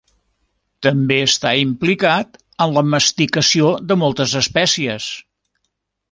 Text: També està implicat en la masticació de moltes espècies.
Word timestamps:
També 0.85 1.17
està 1.25 1.51
implicat 1.63 2.39
en 2.67 2.73
la 2.79 2.83
masticació 2.95 3.69
de 3.91 3.99
moltes 4.05 4.33
espècies. 4.45 5.11